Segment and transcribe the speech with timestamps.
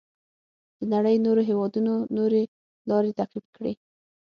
[0.79, 2.43] د نړۍ نورو هېوادونو نورې
[2.89, 3.73] لارې تعقیب کړې.